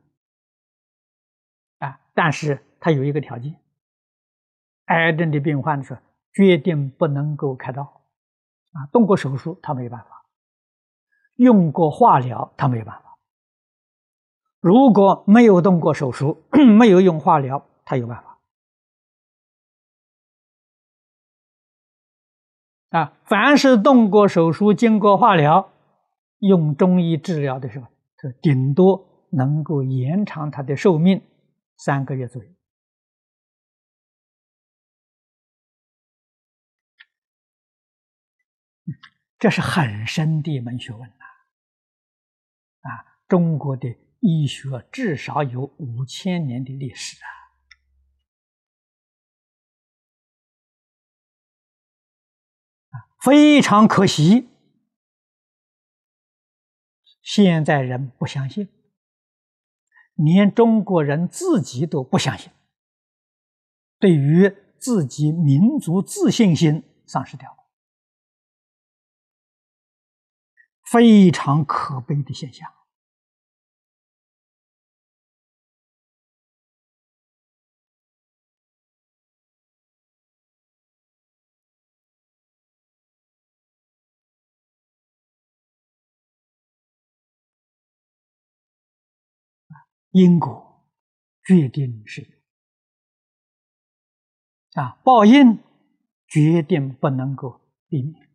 [1.79, 3.55] 啊，但是他有一个条件：
[4.87, 10.27] 癌症的病患是决定不能够开刀，啊，动过手术他没办法，
[11.37, 13.16] 用过化疗他没办法。
[14.59, 16.42] 如果没有动过手术，
[16.77, 18.38] 没有用化疗，他有办法。
[22.90, 25.72] 啊，凡是动过手术、经过化疗、
[26.38, 31.22] 用中医治疗的时候，这顶多能够延长他的寿命
[31.76, 32.51] 三个月左右。
[39.39, 41.24] 这是很深的一门学问呐！
[42.80, 43.89] 啊，中国的
[44.20, 47.28] 医学至少有五千年的历史啊！
[53.21, 54.49] 非常可惜，
[57.21, 58.69] 现在人不相信，
[60.14, 62.53] 连中国人自己都不相信，
[63.99, 67.57] 对于自己民族自信心丧失掉了，
[70.85, 72.78] 非常可悲的现象。
[90.11, 90.86] 因果
[91.44, 92.40] 决定是
[94.74, 95.59] 啊，报应
[96.26, 98.28] 决定不能够避免。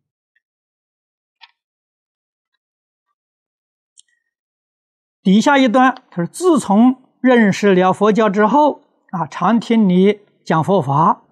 [5.22, 11.22] 底下一段，他说：“自从认识了佛教之后啊，常听你讲佛法，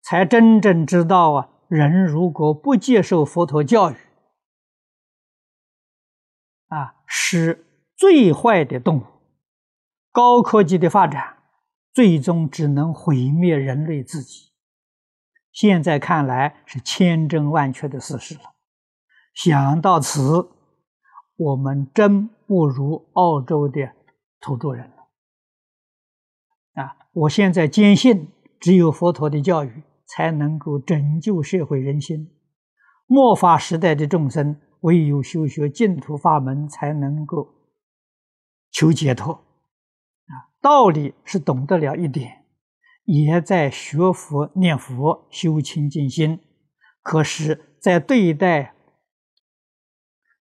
[0.00, 3.96] 才真正知道啊，人如果不接受佛陀教育，
[6.68, 9.11] 啊，是最坏的动物。
[10.12, 11.38] 高科技的发展，
[11.94, 14.52] 最终只能毁灭人类自己。
[15.50, 18.52] 现在看来是千真万确的事实了。
[19.34, 20.50] 想到此，
[21.36, 23.92] 我们真不如澳洲的
[24.38, 26.82] 土著人了。
[26.82, 28.28] 啊，我现在坚信，
[28.60, 32.30] 只有佛陀的教育才能够拯救社会人心。
[33.06, 37.48] 末法时代的众生，唯有修学净土法门，才能够
[38.70, 39.42] 求解脱。
[40.62, 42.44] 道理是懂得了一点，
[43.04, 46.38] 也在学佛念佛修清净心，
[47.02, 48.74] 可是，在对待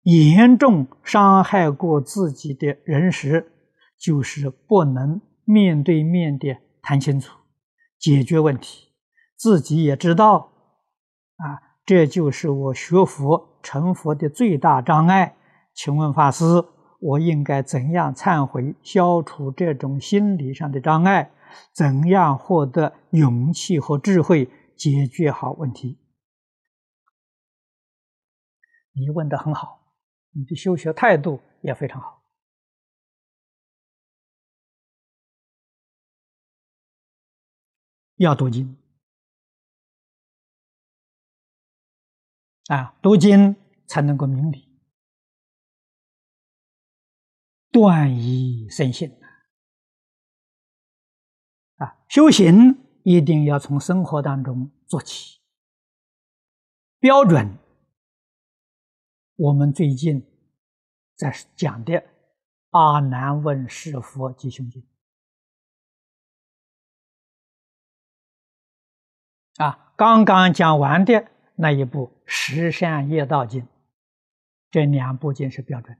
[0.04, 3.52] 严重伤害过自己的人时，
[3.98, 7.36] 就是不能面对面的谈清楚，
[8.00, 8.90] 解决问题。
[9.36, 10.52] 自己也知道，
[11.38, 15.36] 啊，这就是我学佛成佛的最大障碍。
[15.74, 16.64] 请问法师？
[17.02, 21.32] 我应该怎样忏悔，消除这种心理上的障碍？
[21.74, 25.98] 怎样获得勇气和智慧，解决好问题？
[28.94, 29.96] 你问的很好，
[30.32, 32.24] 你的修学态度也非常好。
[38.18, 38.78] 要读经
[42.68, 43.56] 啊，读经
[43.88, 44.71] 才能够明理。
[47.72, 49.10] 断疑生信
[51.78, 51.98] 啊！
[52.10, 55.40] 修行一定要从生活当中做起。
[57.00, 57.58] 标准，
[59.38, 60.22] 我们最近
[61.16, 61.94] 在讲的
[62.72, 64.86] 《阿难问世佛及凶经》
[69.64, 73.62] 啊，刚刚讲完的那一部《十善业道经》，
[74.70, 75.98] 这两部经是标准。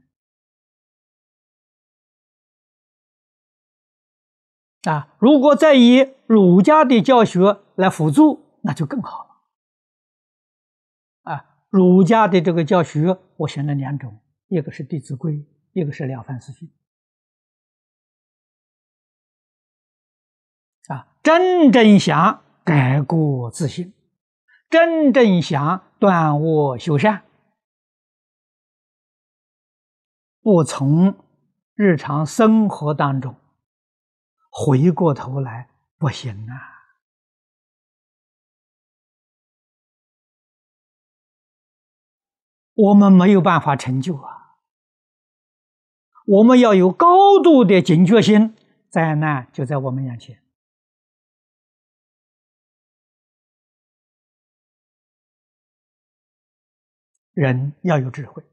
[4.84, 9.32] 啊，如果再以儒家的教学来辅助，那就更好了。
[11.32, 15.34] 啊，儒家的这个教学，我选了两种，一个是《弟子规》，
[15.74, 16.68] 一个是《了凡四训》。
[20.92, 23.94] 啊，真正想改过自新，
[24.68, 27.24] 真正想断恶修善，
[30.42, 31.16] 不从
[31.76, 33.36] 日常生活当中。
[34.52, 36.68] 回过头来不行啊！
[42.74, 44.58] 我们没有办法成就啊！
[46.26, 48.56] 我们要有高度的警觉心，
[48.90, 50.42] 灾难就在我们眼前。
[57.34, 58.44] 人要有智慧，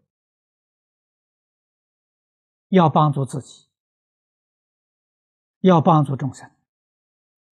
[2.68, 3.67] 要帮助自己。
[5.60, 6.50] 要帮助众生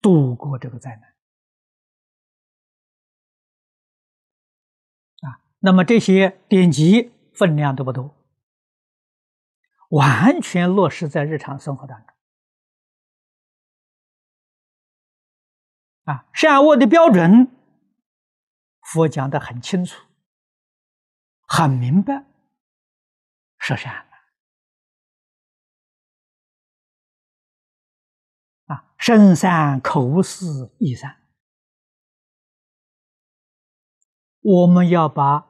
[0.00, 1.14] 度过这个灾难
[5.30, 5.42] 啊！
[5.58, 8.14] 那么这些典籍分量都不多，
[9.90, 12.14] 完全落实在日常生活当中
[16.04, 16.26] 啊！
[16.32, 17.50] 善恶的标准，
[18.80, 20.06] 佛讲的很清楚、
[21.46, 22.24] 很明白，
[23.58, 24.07] 是善。
[28.98, 30.44] 身善口是
[30.78, 31.16] 意善，
[34.40, 35.46] 我们要把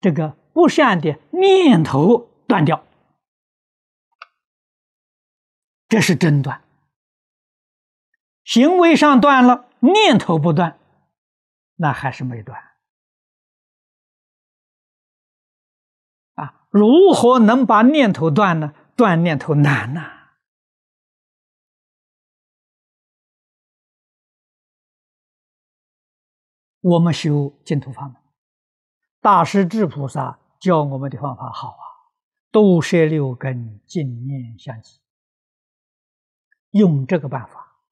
[0.00, 2.84] 这个不善的念头断掉，
[5.88, 6.62] 这是真断。
[8.44, 10.78] 行为上断了，念头不断，
[11.76, 12.62] 那还是没断。
[16.34, 18.74] 啊，如何能把念头断呢？
[18.96, 20.19] 断念头难呐。
[26.80, 28.16] 我们修净土法门，
[29.20, 31.84] 大师智菩萨教我们的方法好啊，
[32.50, 34.98] 都摄六根，净念相继，
[36.70, 37.82] 用这个办法，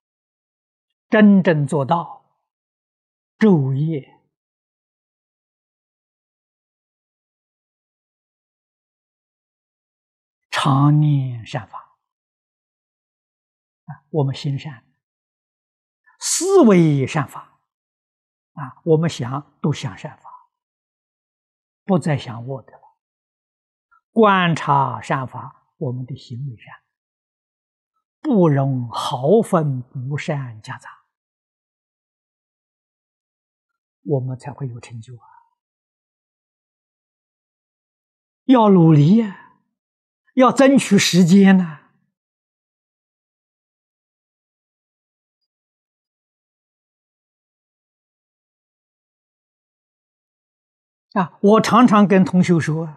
[1.10, 2.24] 真正做到
[3.38, 4.18] 昼夜
[10.50, 11.98] 常念善法
[13.84, 14.82] 啊，我们心善，
[16.18, 17.47] 思维善法。
[18.58, 20.48] 啊，我们想都想善法，
[21.84, 22.80] 不再想恶的了。
[24.10, 26.74] 观察善法，我们的行为善，
[28.20, 30.90] 不容毫分不善夹杂。
[34.02, 35.28] 我们才会有成就啊！
[38.44, 39.60] 要努力呀，
[40.34, 41.87] 要争取时间呢。
[51.12, 52.96] 啊我常常跟同学说，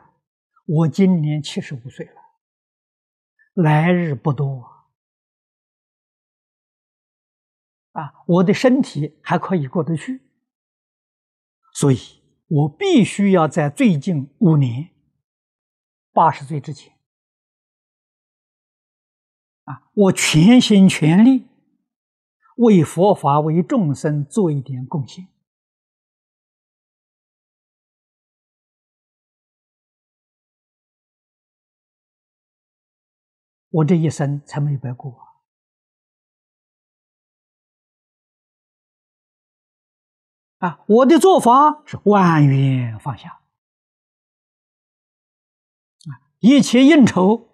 [0.66, 2.22] 我今年七十五岁了，
[3.54, 4.70] 来日不多
[7.94, 10.22] 啊，我的身体还可以过得去，
[11.74, 11.98] 所以
[12.48, 14.92] 我必须要在最近五年，
[16.12, 16.94] 八十岁之前，
[19.64, 21.48] 啊，我全心全力
[22.58, 25.28] 为佛法、为众生做一点贡献。
[33.72, 35.18] 我这一生才没白过
[40.58, 40.84] 啊！
[40.88, 43.42] 我的做法是万缘放下
[46.06, 47.50] 啊，一切应酬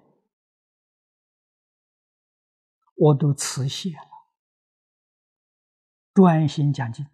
[2.95, 4.09] 我都辞谢了，
[6.15, 7.05] 专心讲经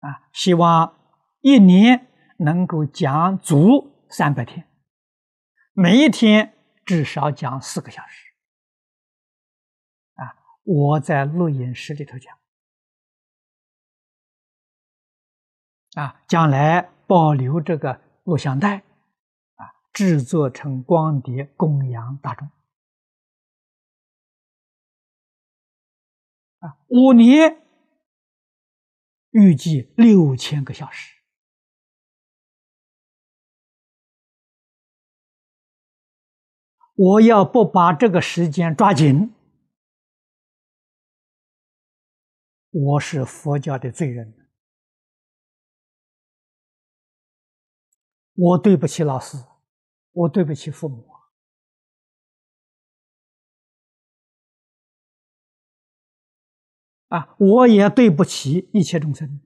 [0.00, 0.28] 啊！
[0.34, 0.94] 希望
[1.40, 4.70] 一年能够讲足三百天，
[5.72, 6.58] 每一天。
[6.84, 8.32] 至少讲四个小时，
[10.14, 10.34] 啊！
[10.64, 12.38] 我在录音室里头讲，
[15.94, 18.78] 啊，将来保留这个录像带，
[19.54, 22.50] 啊，制作成光碟供养大众，
[26.58, 27.64] 啊，五年
[29.30, 31.21] 预计六千个小时。
[37.02, 39.34] 我要不把这个时间抓紧，
[42.70, 44.48] 我是佛教的罪人，
[48.34, 49.36] 我对不起老师，
[50.12, 51.04] 我对不起父母，
[57.08, 59.40] 啊，我也对不起一切众生，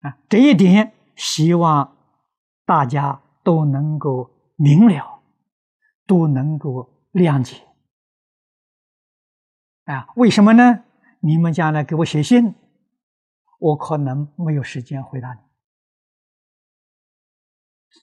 [0.00, 1.97] 啊，这一点希望。
[2.68, 5.22] 大家都能够明了，
[6.06, 7.66] 都能够谅解，
[9.84, 10.84] 啊，为什么呢？
[11.20, 12.54] 你们将来给我写信，
[13.58, 15.40] 我可能没有时间回答你；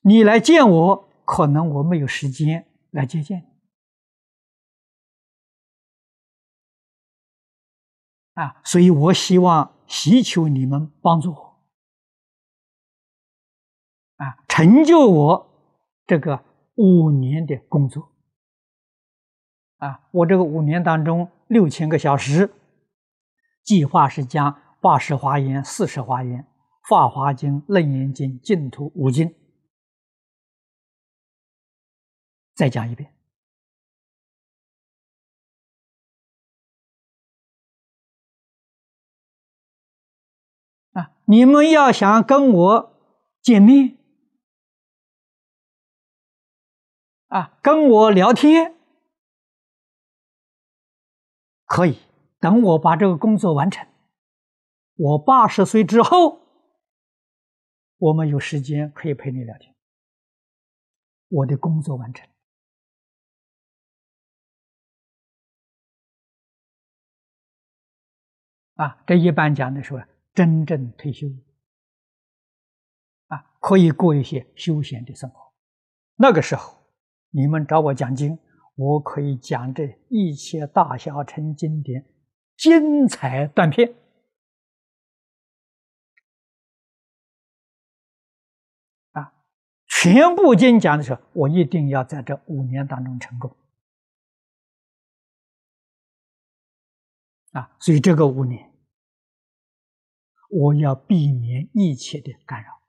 [0.01, 3.45] 你来见我，可能我没有时间来接见你。
[8.33, 11.44] 啊，所以我希望祈求你们帮助我。
[14.17, 15.49] 啊，成就我
[16.07, 16.43] 这个
[16.75, 18.11] 五年的工作。
[19.77, 22.49] 啊，我这个五年当中六千个小时，
[23.61, 26.47] 计划是将八十华严、四十华严、
[26.87, 29.35] 法华经、楞严经、净土五经
[32.53, 33.13] 再讲一遍。
[40.93, 42.93] 啊，你们要想跟我
[43.41, 43.94] 见面。
[47.35, 48.77] 啊，跟我聊天
[51.65, 51.99] 可以。
[52.39, 53.85] 等我把这个工作完成，
[54.95, 56.39] 我八十岁之后，
[57.97, 59.75] 我们有时间可以陪你聊天。
[61.27, 62.25] 我的工作完成，
[68.75, 70.01] 啊，这一般讲的说
[70.33, 71.27] 真正退休，
[73.27, 75.53] 啊，可以过一些休闲的生活。
[76.15, 76.84] 那个时候。
[77.35, 78.39] 你们找我讲经，
[78.75, 82.05] 我可以讲这一切大小乘经典
[82.55, 83.93] 精彩断片
[89.11, 89.33] 啊！
[89.85, 93.53] 全部经讲的时候，我一定要在这五年当中成功
[97.51, 97.75] 啊！
[97.81, 98.71] 所以这个五年，
[100.49, 102.84] 我要避免一切的干扰。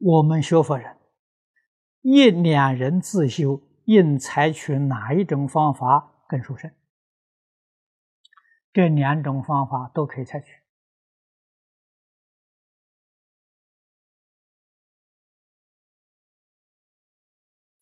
[0.00, 0.96] 我们学佛人
[2.00, 6.72] 一两人自修，应采取哪一种方法更殊胜？
[8.72, 10.46] 这两种方法都可以采取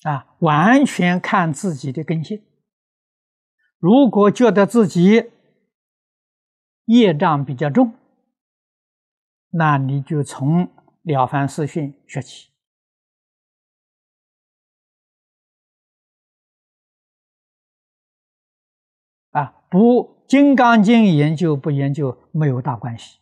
[0.02, 2.44] 啊，完全看自己的根性。
[3.78, 5.30] 如果觉得自己
[6.86, 7.94] 业障比较重，
[9.50, 10.76] 那你就从。
[11.11, 12.50] 《了凡四训》学起。
[19.30, 23.20] 啊，不《金刚经》研究不研究没有大关系。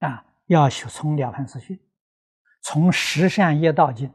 [0.00, 1.76] 啊，要学从《了凡四训》，
[2.60, 4.08] 从《十善业道经》，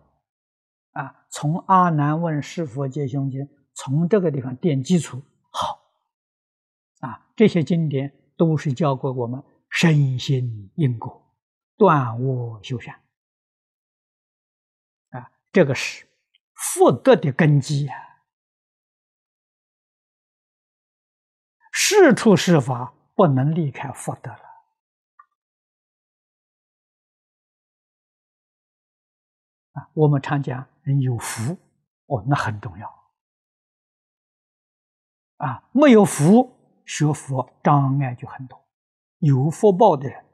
[0.91, 3.41] 啊，从《阿难问师佛戒胸经》，
[3.74, 5.20] 从这个地方奠基础。
[5.49, 5.82] 好，
[6.99, 11.22] 啊，这些经典都是教给我们身心因果。
[11.84, 12.95] 断恶修善。
[15.09, 16.07] 啊，这个是
[16.53, 18.21] 福德的根基呀。
[21.73, 24.39] 是处是法不能离开福德了。
[29.73, 31.57] 啊，我们常讲人有福，
[32.05, 33.11] 哦，那很重要。
[35.36, 38.57] 啊，没有福，学佛障碍就很多；
[39.17, 40.25] 有福报的人，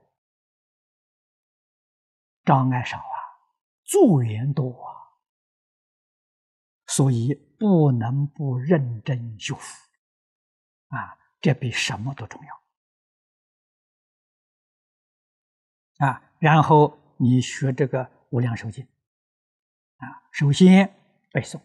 [2.50, 3.16] 障碍少啊，
[3.84, 4.90] 助缘多啊。
[6.88, 9.78] 所以不能不认真修复，
[10.88, 12.64] 啊，这比什么都重要。
[16.08, 18.84] 啊，然后你学这个《无量寿经》。
[19.98, 20.92] 啊，首先
[21.32, 21.62] 背诵，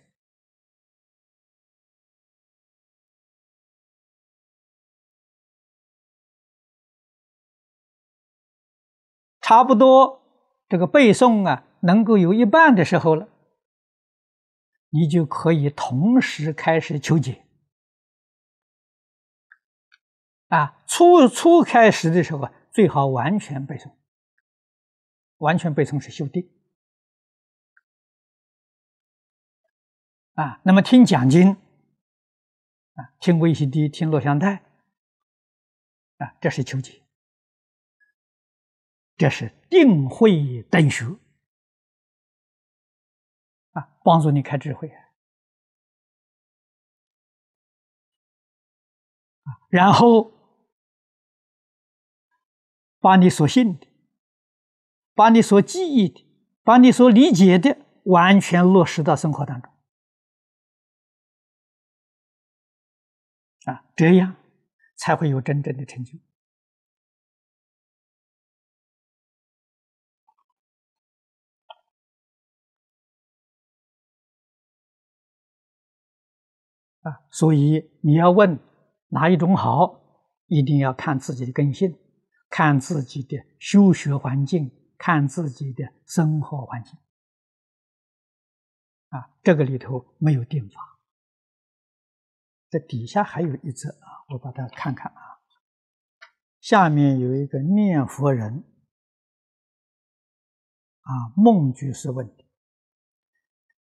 [9.41, 10.24] 差不多
[10.75, 13.29] 这个背诵啊，能够有一半的时候了，
[14.91, 17.47] 你就可以同时开始求解。
[20.49, 23.93] 啊，初初开始的时候啊，最好完全背诵，
[25.37, 26.51] 完全背诵是修定。
[30.33, 31.53] 啊，那么听讲经，
[32.95, 34.65] 啊，听维西迪，听录像带，
[36.17, 37.04] 啊，这是求解，
[39.17, 41.05] 这是定慧等学，
[43.71, 45.05] 啊，帮助你开智慧，啊，
[49.69, 50.33] 然后
[52.99, 53.87] 把你所信的，
[55.15, 56.27] 把你所记忆的，
[56.65, 59.73] 把你所理解的，完全落实到生活当中。
[63.67, 64.35] 啊，这样
[64.97, 66.19] 才会有真正的成就。
[77.05, 78.59] 啊，所以你要问
[79.09, 80.01] 哪一种好，
[80.47, 81.97] 一定要看自己的根性，
[82.51, 86.99] 看自己的修学环境，看自己的生活环境。
[89.11, 90.99] 啊，这个里头没有定法。
[92.71, 95.21] 这底下还有一则啊，我把它看看啊。
[96.61, 98.65] 下面有一个念佛人
[101.03, 102.44] 啊，梦居士问的，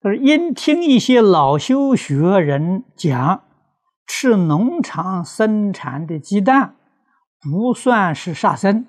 [0.01, 3.43] 他说：“因听一些老修学人讲，
[4.05, 6.75] 吃农场生产的鸡蛋
[7.41, 8.85] 不算是杀生，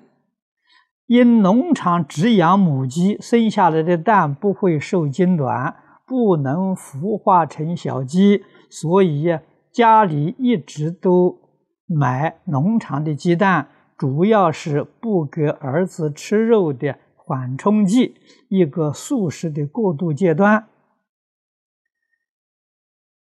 [1.07, 9.39] 因农场只养母鸡，生下来的蛋不会受精卵，不能孵化成小鸡，所以。”
[9.71, 11.37] 家里一直都
[11.85, 18.15] 买农场的鸡蛋，主要是不给儿子吃肉的缓冲剂，
[18.49, 20.65] 一个素食的过渡阶段。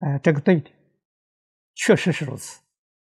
[0.01, 0.71] 哎，这个对的，
[1.75, 2.61] 确实是如此。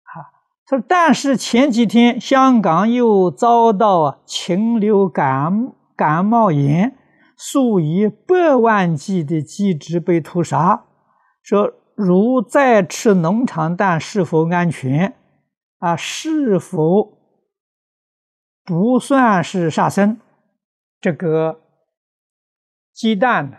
[0.03, 0.28] 啊，
[0.66, 6.97] 他说，但是前几天香港又遭到禽流感感冒炎，
[7.37, 10.87] 数以百万计的鸡只被屠杀，
[11.43, 11.74] 说。
[11.97, 15.14] 如再吃农场蛋是否安全？
[15.78, 17.16] 啊，是否
[18.64, 20.18] 不算是杀生？
[21.01, 21.61] 这个
[22.93, 23.59] 鸡蛋呢？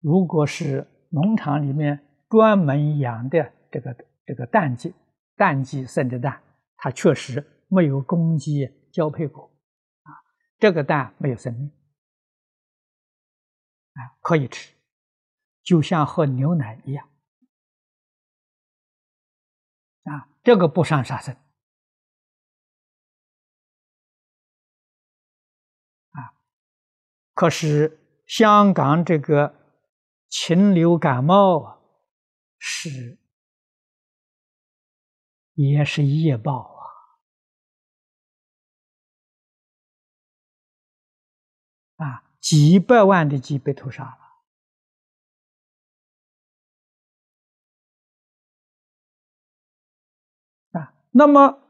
[0.00, 2.03] 如果是农场里面
[2.34, 4.92] 专门养的这个这个蛋鸡，
[5.36, 6.42] 蛋鸡生的蛋，
[6.76, 9.44] 它确实没有公鸡交配过，
[10.02, 10.10] 啊，
[10.58, 11.70] 这个蛋没有生命，
[13.92, 14.74] 啊，可以吃，
[15.62, 17.08] 就像喝牛奶一样。
[20.02, 21.32] 啊，这个不算杀生
[26.10, 26.34] 啊。
[27.32, 29.54] 可是香港这个
[30.28, 31.78] 禽流感冒啊，
[32.66, 33.18] 是
[35.52, 36.62] 也是业报
[41.98, 42.06] 啊！
[42.06, 44.18] 啊，几百万的鸡被屠杀了
[50.80, 50.94] 啊。
[51.10, 51.60] 那么，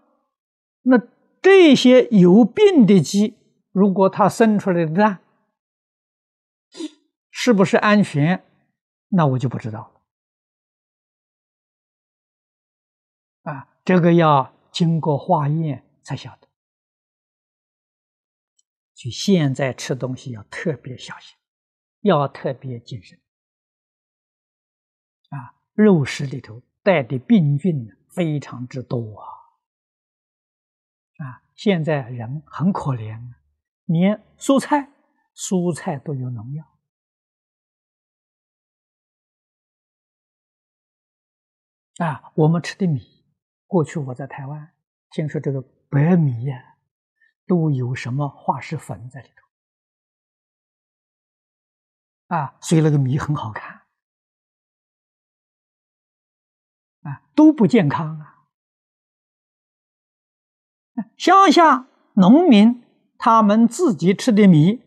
[0.82, 0.96] 那
[1.42, 3.36] 这些有病的鸡，
[3.72, 5.18] 如果它生出来的蛋
[7.32, 8.46] 是不是安全，
[9.08, 9.93] 那我就不知道
[13.84, 16.48] 这个要经过化验才晓得。
[18.94, 21.36] 就现在吃东西要特别小心，
[22.00, 23.20] 要特别谨慎。
[25.28, 29.26] 啊，肉食里头带的病菌非常之多啊！
[31.18, 33.34] 啊，现在人很可怜，
[33.84, 34.90] 连蔬菜、
[35.34, 36.64] 蔬菜都有农药。
[41.98, 43.13] 啊，我们吃的米，
[43.74, 44.72] 过去我在台湾
[45.10, 45.60] 听说这个
[45.90, 46.76] 白米呀，
[47.44, 49.28] 都有什么化石粉在里
[52.28, 52.36] 头。
[52.36, 53.82] 啊，所以那个米很好看。
[57.02, 58.46] 啊，都不健康啊！
[61.16, 62.84] 乡下农民
[63.18, 64.84] 他们自己吃的米，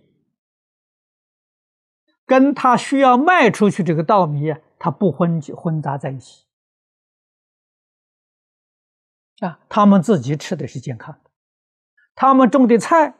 [2.25, 6.46] 跟他需要卖出去这个稻米，他不混混杂在一起。
[9.39, 11.29] 啊，他们自己吃的是健康的，
[12.15, 13.13] 他们种的菜，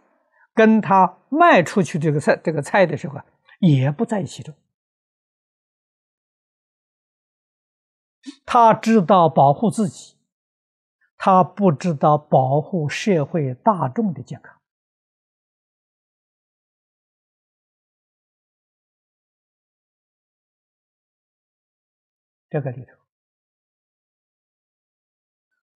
[0.54, 3.20] 跟他卖出去这个菜这个菜的时候，
[3.60, 4.56] 也不在一起种。
[8.46, 10.18] 他知道保护自己，
[11.18, 14.60] 他不知道保护社会大众的健康。
[22.50, 22.97] 这个里头，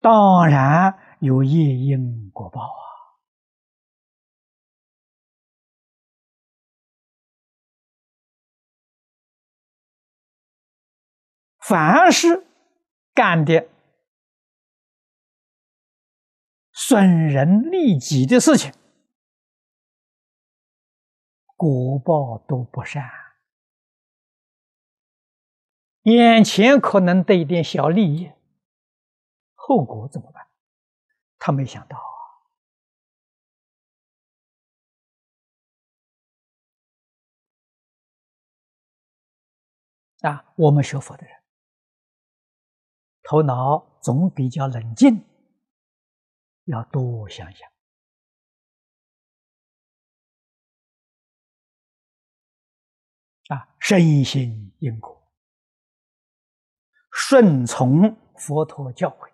[0.01, 2.89] 当然有业因果报啊。
[11.61, 12.47] 凡是
[13.13, 13.69] 干的
[16.73, 18.73] 损人利己的事情，
[21.57, 23.05] 果报都不善。
[26.05, 28.33] 眼前可能得一点小利益，
[29.69, 30.49] 后果怎么办？
[31.39, 31.99] 他没想到
[40.23, 40.31] 啊！
[40.31, 41.37] 啊，我们学佛的人。
[43.25, 45.23] 头脑总比较冷静，
[46.65, 47.71] 要多想想
[53.49, 55.31] 啊，身心因果，
[57.13, 59.31] 顺从佛陀教诲，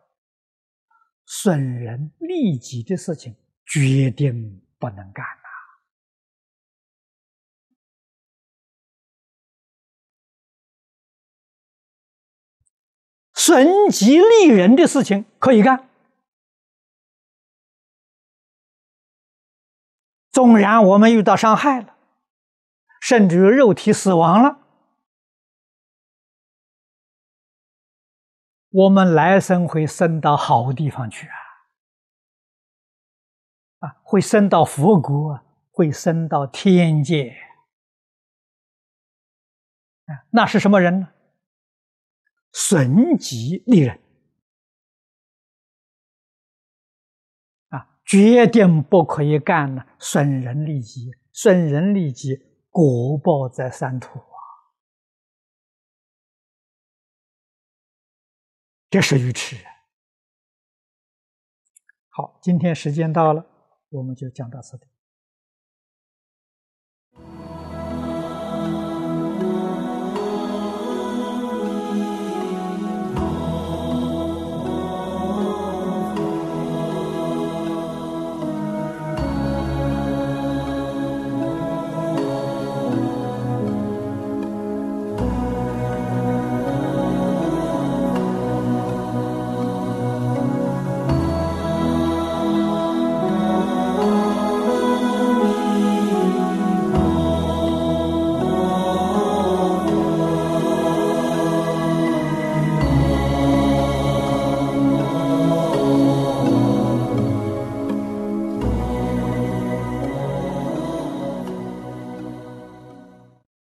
[1.37, 3.35] 损人利己的事情
[3.66, 5.49] 决定不能干呐。
[13.35, 15.91] 损己利人的事情可以干，
[20.30, 21.97] 纵然我们遇到伤害了，
[23.01, 24.63] 甚至于肉体死亡了，
[28.75, 31.37] 我们来生会升到好地方去啊！
[33.87, 37.37] 啊，会升到佛国，会升到天界
[40.07, 40.27] 啊！
[40.31, 41.12] 那是什么人呢？
[42.53, 44.01] 损己利人
[47.68, 49.87] 啊，决定不可以干了。
[50.01, 54.18] 损人利己，损人利己，果报在三途
[58.95, 59.57] 这是愚痴。
[62.11, 63.45] 好，今天时间到了，
[63.88, 64.86] 我们就讲到此地。